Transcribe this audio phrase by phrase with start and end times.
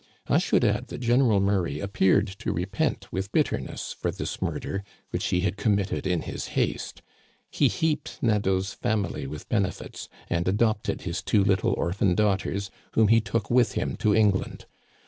[0.25, 5.27] I should add that General Murray appeared to repent with bitterness for this murder, which
[5.27, 7.03] he had committed in his haste.
[7.51, 13.21] He heaped Nadeau's family with benefits, and adopted his two little orphan daughters, whom he
[13.21, 14.65] took with him to England.